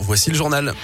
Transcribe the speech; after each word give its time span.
voici 0.00 0.30
le 0.30 0.36
journal. 0.36 0.74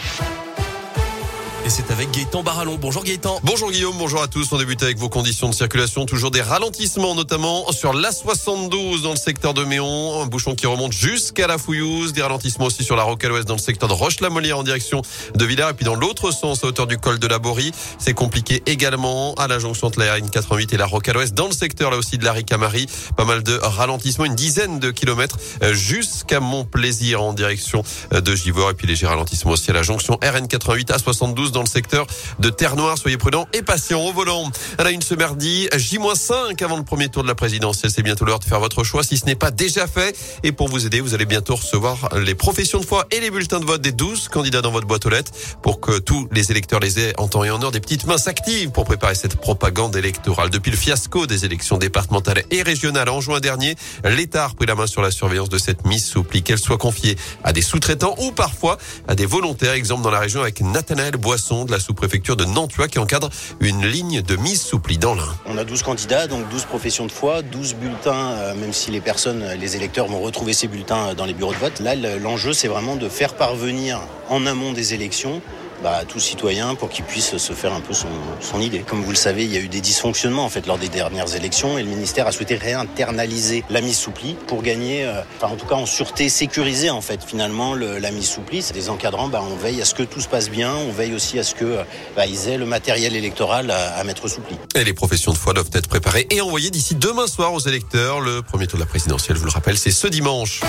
Et 1.63 1.69
c'est 1.69 1.91
avec 1.91 2.11
Gaëtan 2.11 2.43
Barallon. 2.43 2.79
Bonjour 2.81 3.05
Gaëtan. 3.05 3.39
Bonjour 3.45 3.71
Guillaume, 3.71 3.95
bonjour 3.99 4.23
à 4.23 4.29
tous. 4.29 4.51
On 4.53 4.57
débute 4.57 4.83
avec 4.83 4.97
vos 4.97 5.11
conditions 5.11 5.51
de 5.51 5.55
circulation. 5.55 6.07
Toujours 6.07 6.31
des 6.31 6.41
ralentissements, 6.41 7.15
notamment 7.15 7.71
sur 7.71 7.93
l'A72 7.93 9.03
dans 9.03 9.11
le 9.11 9.17
secteur 9.17 9.53
de 9.53 9.65
Méon. 9.65 10.23
Un 10.23 10.27
bouchon 10.27 10.55
qui 10.55 10.67
remonte 10.67 10.93
jusqu'à 10.93 11.47
la 11.47 11.59
Fouillouse. 11.59 12.15
Des 12.15 12.23
ralentissements 12.23 12.65
aussi 12.65 12.83
sur 12.83 12.97
la 12.97 13.03
Rocade 13.03 13.33
Ouest 13.33 13.47
dans 13.47 13.57
le 13.57 13.61
secteur 13.61 13.91
de 13.91 13.95
Roche-la-Molière 13.95 14.59
en 14.59 14.63
direction 14.63 15.03
de 15.35 15.45
Villars. 15.45 15.71
Et 15.71 15.75
puis 15.75 15.85
dans 15.85 15.95
l'autre 15.95 16.31
sens, 16.31 16.65
à 16.65 16.67
hauteur 16.67 16.87
du 16.87 16.97
col 16.97 17.19
de 17.19 17.27
la 17.27 17.39
Borie. 17.39 17.73
C'est 17.99 18.15
compliqué 18.15 18.63
également 18.65 19.35
à 19.35 19.47
la 19.47 19.59
jonction 19.59 19.89
entre 19.89 19.99
la 19.99 20.19
RN88 20.19 20.75
et 20.75 20.79
la 20.79 20.87
Rocade 20.87 21.17
Ouest 21.17 21.35
dans 21.35 21.47
le 21.47 21.53
secteur 21.53 21.91
là 21.91 21.99
aussi 21.99 22.17
de 22.17 22.25
la 22.25 22.33
Ricamari. 22.33 22.87
Pas 23.19 23.27
mal 23.27 23.43
de 23.43 23.59
ralentissements, 23.63 24.25
une 24.25 24.35
dizaine 24.35 24.79
de 24.79 24.91
kilomètres 24.91 25.37
euh, 25.63 25.75
jusqu'à 25.75 26.41
Montplaisir 26.41 27.23
en 27.23 27.35
direction 27.35 27.83
euh, 28.15 28.23
de 28.23 28.35
Givor. 28.35 28.71
Et 28.71 28.75
puis 28.75 28.87
léger 28.87 29.07
ralentissement 29.07 29.53
aussi 29.53 29.71
à 29.71 29.75
la 29.75 29.83
jonction 29.83 30.15
RN88 30.23 30.91
à 30.91 30.99
72 30.99 31.50
dans 31.53 31.61
le 31.61 31.67
secteur 31.67 32.07
de 32.39 32.51
Terre-Noire. 32.51 32.99
Soyez 32.99 33.17
prudents 33.17 33.49
et 33.53 33.63
patients 33.63 34.01
au 34.01 34.13
volant. 34.13 34.51
À 34.79 34.85
la 34.85 34.91
une 34.91 35.03
ce 35.03 35.15
mardi, 35.15 35.69
J-5 35.75 36.63
avant 36.63 36.77
le 36.77 36.85
premier 36.85 37.09
tour 37.09 37.23
de 37.23 37.29
la 37.29 37.35
présidentielle. 37.35 37.91
C'est 37.95 38.03
bientôt 38.03 38.25
l'heure 38.25 38.39
de 38.39 38.45
faire 38.45 38.61
votre 38.61 38.85
choix 38.85 39.03
si 39.03 39.17
ce 39.17 39.27
n'est 39.27 39.35
pas 39.35 39.51
déjà 39.51 39.87
fait. 39.87 40.17
Et 40.43 40.53
pour 40.53 40.69
vous 40.69 40.87
aider, 40.87 41.01
vous 41.01 41.15
allez 41.15 41.27
bientôt 41.27 41.57
recevoir 41.57 42.09
les 42.19 42.35
professions 42.35 42.81
de 42.81 42.85
foi 42.85 43.07
et 43.11 43.21
les 43.21 43.31
bulletins 43.31 43.61
de 43.61 43.65
vote 43.65 43.83
des 43.83 43.93
12 43.93 44.29
candidats 44.29 44.63
dans 44.63 44.71
votre 44.71 44.87
boîte 44.87 45.07
aux 45.07 45.11
lettres 45.11 45.33
pour 45.63 45.81
que 45.81 45.99
tous 45.99 46.29
les 46.33 46.51
électeurs 46.51 46.81
les 46.81 46.99
aient 46.99 47.15
en 47.19 47.29
temps 47.29 47.45
et 47.45 47.51
en 47.51 47.63
heure 47.63 47.71
des 47.71 47.81
petites 47.81 48.07
mains 48.07 48.19
s'activent 48.19 48.71
pour 48.71 48.85
préparer 48.85 49.15
cette 49.15 49.37
propagande 49.37 49.97
électorale. 49.97 50.51
Depuis 50.51 50.71
le 50.71 50.77
fiasco 50.77 51.27
des 51.27 51.45
élections 51.45 51.79
départementales 51.79 52.45
et 52.51 52.63
régionales 52.63 53.09
en 53.09 53.21
juin 53.21 53.41
dernier, 53.41 53.77
l'État 54.05 54.45
a 54.45 54.49
repris 54.49 54.67
la 54.67 54.75
main 54.75 54.87
sur 54.87 55.03
la 55.03 55.11
surveillance 55.11 55.49
de 55.49 55.59
cette 55.59 55.87
mise 55.87 56.05
soupli, 56.05 56.43
qu'elle 56.43 56.59
soit 56.59 56.79
confiée 56.79 57.17
à 57.45 57.53
des 57.53 57.63
sous-traitants 57.63 58.15
ou 58.19 58.33
parfois 58.33 58.79
à 59.09 59.15
des 59.15 59.27
volontaires. 59.27 59.73
Exemple 59.73 60.03
dans 60.03 60.11
la 60.11 60.21
région 60.21 60.41
avec 60.43 60.61
Nathanaël 60.61 61.17
Boisson 61.17 61.40
de 61.41 61.71
la 61.71 61.81
sous-préfecture 61.81 62.37
de 62.37 62.45
Nantua 62.45 62.87
qui 62.87 62.99
encadre 62.99 63.31
une 63.61 63.87
ligne 63.87 64.21
de 64.21 64.37
mise 64.37 64.61
sous 64.61 64.79
pli 64.79 64.99
dans 64.99 65.15
l'Ain. 65.15 65.35
On 65.47 65.57
a 65.57 65.65
12 65.65 65.83
candidats, 65.83 66.27
donc 66.27 66.49
12 66.51 66.65
professions 66.67 67.07
de 67.07 67.13
foi, 67.13 67.41
12 67.41 67.75
bulletins, 67.77 68.33
euh, 68.33 68.55
même 68.55 68.75
si 68.75 68.91
les 68.91 69.01
personnes, 69.01 69.45
les 69.59 69.77
électeurs 69.77 70.07
vont 70.07 70.21
retrouver 70.21 70.53
ces 70.53 70.69
bulletins 70.69 71.09
euh, 71.09 71.15
dans 71.15 71.25
les 71.25 71.33
bureaux 71.33 71.55
de 71.55 71.59
vote. 71.59 71.81
Là, 71.81 71.95
l'enjeu, 72.19 72.53
c'est 72.53 72.69
vraiment 72.69 72.97
de 72.97 73.09
faire 73.09 73.35
parvenir 73.35 74.01
en 74.29 74.47
amont 74.47 74.73
des 74.73 74.93
élections 74.93 75.41
bah, 75.83 76.03
tout 76.07 76.21
citoyen 76.21 76.75
pour 76.75 76.89
qu'il 76.89 77.05
puisse 77.05 77.37
se 77.37 77.53
faire 77.53 77.73
un 77.73 77.81
peu 77.81 77.95
son, 77.95 78.61
idée. 78.61 78.81
Comme 78.81 79.03
vous 79.03 79.11
le 79.11 79.17
savez, 79.17 79.45
il 79.45 79.53
y 79.53 79.57
a 79.57 79.61
eu 79.61 79.69
des 79.69 79.81
dysfonctionnements 79.81 80.45
en 80.45 80.51
fait 80.51 80.67
lors 80.67 80.77
des 80.77 80.89
dernières 80.89 81.35
élections 81.35 81.79
et 81.79 81.83
le 81.83 81.89
ministère 81.89 82.27
a 82.27 82.33
souhaité 82.33 82.57
réinternaliser 82.57 83.65
la 83.71 83.81
mise 83.81 83.97
sous 83.97 84.11
pour 84.47 84.63
gagner, 84.63 85.05
euh, 85.05 85.23
en 85.43 85.57
tout 85.57 85.67
cas 85.67 85.77
en 85.77 85.87
sûreté, 85.87 86.29
sécuriser 86.29 86.91
en 86.91 87.01
fait 87.01 87.23
finalement 87.25 87.75
le, 87.75 87.99
la 87.99 88.11
mise 88.11 88.29
sous 88.29 88.41
pli. 88.41 88.63
C'est 88.63 88.75
des 88.75 88.91
encadrants, 88.91 89.29
bah, 89.29 89.43
on 89.49 89.57
veille 89.57 89.81
à 89.81 89.85
ce 89.85 89.95
que 89.95 90.03
tout 90.03 90.21
se 90.21 90.29
passe 90.29 90.51
bien, 90.51 90.75
on 90.75 90.93
veille 90.93 91.15
aussi 91.15 91.39
à 91.39 91.45
ce 91.45 91.55
que 91.55 91.79
bah, 92.17 92.27
ils 92.27 92.49
aient 92.49 92.59
le 92.59 92.67
matériel 92.67 93.15
électoral 93.15 93.71
à, 93.71 94.03
mettre 94.05 94.29
sous. 94.29 94.41
Et 94.75 94.85
les 94.85 94.95
professions 94.95 95.33
de 95.33 95.39
foi 95.39 95.53
doivent 95.53 95.71
être 95.73 95.89
préparées 95.89 96.27
et 96.31 96.41
envoyées 96.41 96.71
d'ici 96.71 96.95
demain 96.95 97.27
soir 97.27 97.53
aux 97.53 97.61
électeurs. 97.61 98.21
Le 98.21 98.43
premier 98.43 98.67
tour 98.67 98.79
de 98.79 98.85
la 98.85 98.89
présidentielle, 98.89 99.37
je 99.37 99.41
vous 99.41 99.47
le 99.47 99.53
rappelle, 99.53 99.79
c'est 99.79 99.91
ce 99.91 100.07
dimanche. 100.07 100.61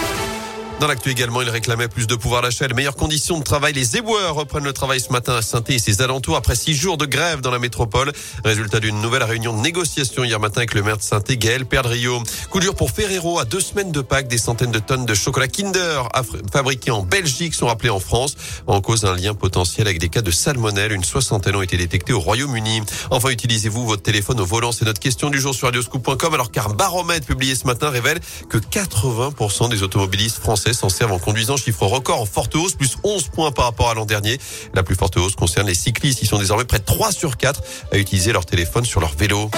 Dans 0.82 0.88
l'actu 0.88 1.12
également, 1.12 1.44
il 1.44 1.50
réclamait 1.52 1.88
plus 1.88 2.08
de 2.08 2.16
pouvoir 2.16 2.42
d'achat 2.42 2.66
et 2.66 2.74
meilleures 2.74 2.96
conditions 2.96 3.38
de 3.38 3.44
travail. 3.44 3.72
Les 3.72 3.98
éboueurs 3.98 4.34
reprennent 4.34 4.64
le 4.64 4.74
travail 4.74 5.00
ce 5.00 5.12
matin 5.12 5.36
à 5.36 5.44
saint 5.44 5.64
et 5.68 5.78
ses 5.78 6.02
alentours 6.02 6.36
après 6.36 6.56
six 6.56 6.74
jours 6.74 6.98
de 6.98 7.06
grève 7.06 7.40
dans 7.40 7.52
la 7.52 7.60
métropole. 7.60 8.12
Résultat 8.44 8.80
d'une 8.80 9.00
nouvelle 9.00 9.22
réunion 9.22 9.56
de 9.56 9.62
négociation 9.62 10.24
hier 10.24 10.40
matin 10.40 10.62
avec 10.62 10.74
le 10.74 10.82
maire 10.82 10.98
de 10.98 11.04
saint 11.04 11.20
Gaël 11.20 11.68
Perdrio. 11.68 12.24
Coup 12.50 12.60
dur 12.60 12.74
pour 12.74 12.90
Ferrero. 12.90 13.38
À 13.38 13.46
deux 13.46 13.60
semaines 13.60 13.92
de 13.92 14.02
Pâques, 14.02 14.28
des 14.28 14.40
centaines 14.40 14.72
de 14.72 14.80
tonnes 14.80 15.06
de 15.06 15.14
chocolat 15.14 15.48
Kinder 15.48 16.10
fabriqués 16.52 16.90
en 16.90 17.04
Belgique 17.04 17.54
sont 17.54 17.68
rappelés 17.68 17.92
en 17.92 18.00
France. 18.00 18.36
En 18.66 18.82
cause 18.82 19.06
un 19.06 19.16
lien 19.16 19.36
potentiel 19.36 19.86
avec 19.86 20.00
des 20.00 20.10
cas 20.10 20.24
de 20.24 20.32
salmonelle. 20.32 20.94
Une 20.94 21.04
soixantaine 21.04 21.56
ont 21.56 21.62
été 21.62 21.78
détectés 21.78 22.14
au 22.14 22.20
Royaume-Uni. 22.20 22.82
Enfin, 23.12 23.30
utilisez-vous 23.30 23.86
votre 23.86 24.02
téléphone 24.02 24.40
au 24.40 24.46
volant? 24.46 24.72
C'est 24.72 24.86
notre 24.86 25.00
question 25.00 25.30
du 25.30 25.40
jour 25.40 25.54
sur 25.54 25.68
radioscoop.com. 25.68 26.34
Alors 26.34 26.50
qu'un 26.50 26.70
baromètre 26.70 27.28
publié 27.28 27.54
ce 27.54 27.68
matin 27.68 27.92
révèle 27.92 28.20
que 28.50 28.58
80% 28.58 29.70
des 29.70 29.84
automobilistes 29.84 30.40
français 30.40 30.71
s'en 30.74 30.90
servent 30.90 31.14
en 31.14 31.20
conduisant. 31.20 31.58
Chiffre 31.58 31.86
record 31.86 32.22
en 32.22 32.26
forte 32.26 32.56
hausse, 32.56 32.74
plus 32.74 32.98
11 33.04 33.30
points 33.30 33.52
par 33.52 33.66
rapport 33.66 33.90
à 33.90 33.94
l'an 33.94 34.06
dernier. 34.06 34.40
La 34.74 34.84
plus 34.84 34.96
forte 34.96 35.18
hausse 35.18 35.36
concerne 35.36 35.68
les 35.68 35.76
cyclistes. 35.76 36.22
Ils 36.22 36.28
sont 36.28 36.40
désormais 36.40 36.66
près 36.66 36.80
de 36.80 36.86
3 36.86 37.12
sur 37.12 37.38
4 37.38 37.62
à 37.92 37.98
utiliser 37.98 38.32
leur 38.32 38.46
téléphone 38.46 38.86
sur 38.86 39.00
leur 39.00 39.14
vélo. 39.16 39.50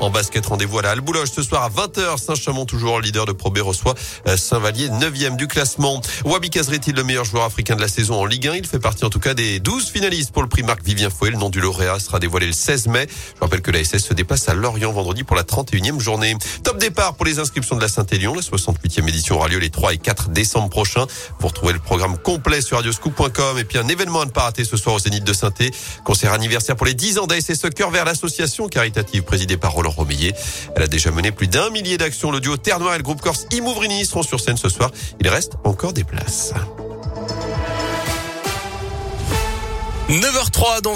En 0.00 0.10
basket, 0.10 0.46
rendez-vous 0.46 0.78
à 0.78 0.82
la 0.82 0.90
Albouloge 0.92 1.32
ce 1.32 1.42
soir 1.42 1.64
à 1.64 1.70
20h. 1.70 2.18
Saint-Chamond, 2.18 2.66
toujours 2.66 3.00
leader 3.00 3.26
de 3.26 3.32
Pro 3.32 3.50
B, 3.50 3.58
reçoit 3.58 3.94
euh, 4.28 4.36
Saint-Vallier, 4.36 4.90
9e 4.90 5.34
du 5.34 5.48
classement. 5.48 6.00
Wabi 6.24 6.50
Kazri 6.50 6.78
le 6.94 7.02
meilleur 7.02 7.24
joueur 7.24 7.42
africain 7.42 7.74
de 7.74 7.80
la 7.80 7.88
saison 7.88 8.20
en 8.20 8.24
Ligue 8.24 8.46
1 8.46 8.54
Il 8.54 8.66
fait 8.66 8.78
partie 8.78 9.04
en 9.04 9.10
tout 9.10 9.18
cas 9.18 9.34
des 9.34 9.58
12 9.58 9.88
finalistes 9.88 10.30
pour 10.30 10.42
le 10.42 10.48
prix 10.48 10.62
Marc 10.62 10.84
Vivien 10.84 11.10
Fouet. 11.10 11.30
Le 11.30 11.36
nom 11.36 11.50
du 11.50 11.60
lauréat 11.60 11.98
sera 11.98 12.20
dévoilé 12.20 12.46
le 12.46 12.52
16 12.52 12.86
mai. 12.86 13.08
Je 13.34 13.40
rappelle 13.40 13.60
que 13.60 13.72
la 13.72 13.82
SS 13.82 14.04
se 14.04 14.14
déplace 14.14 14.48
à 14.48 14.54
Lorient 14.54 14.92
vendredi 14.92 15.24
pour 15.24 15.34
la 15.34 15.42
31e 15.42 15.98
journée. 15.98 16.36
Top 16.62 16.78
départ 16.78 17.14
pour 17.14 17.26
les 17.26 17.40
inscriptions 17.40 17.74
de 17.74 17.82
la 17.82 17.88
Saint-Élion. 17.88 18.34
La 18.34 18.42
68e 18.42 19.08
édition 19.08 19.34
aura 19.34 19.48
lieu 19.48 19.58
les 19.58 19.70
3 19.70 19.94
et 19.94 19.98
4 19.98 20.28
décembre 20.28 20.70
prochains. 20.70 21.06
Pour 21.40 21.52
trouver 21.52 21.72
le 21.72 21.80
programme 21.80 22.16
complet 22.18 22.60
sur 22.60 22.76
radioscoop.com 22.76 23.58
et 23.58 23.64
puis 23.64 23.78
un 23.78 23.88
événement 23.88 24.20
à 24.20 24.26
ne 24.26 24.30
pas 24.30 24.42
rater 24.42 24.64
ce 24.64 24.76
soir 24.76 24.94
au 24.94 25.00
Zénith 25.00 25.24
de 25.24 25.32
saint 25.32 25.52
Concert 26.04 26.32
anniversaire 26.32 26.76
pour 26.76 26.86
les 26.86 26.94
10 26.94 27.18
ans 27.18 27.26
d'ASS 27.26 27.66
Cœur 27.74 27.90
vers 27.90 28.04
l'association 28.04 28.68
caritative 28.68 29.22
présidée 29.22 29.56
par 29.56 29.72
Roland 29.72 29.87
Elle 30.76 30.82
a 30.82 30.86
déjà 30.86 31.10
mené 31.10 31.32
plus 31.32 31.48
d'un 31.48 31.70
millier 31.70 31.98
d'actions. 31.98 32.30
Le 32.30 32.40
duo 32.40 32.56
Terre 32.56 32.80
Noire 32.80 32.94
et 32.94 32.98
le 32.98 33.02
groupe 33.02 33.20
Corse 33.20 33.46
Imouvrini 33.52 34.04
seront 34.04 34.22
sur 34.22 34.40
scène 34.40 34.56
ce 34.56 34.68
soir. 34.68 34.90
Il 35.20 35.28
reste 35.28 35.54
encore 35.64 35.92
des 35.92 36.04
places. 36.04 36.52
9h03 40.08 40.80
dans 40.80 40.86